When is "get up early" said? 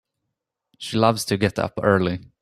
1.37-2.25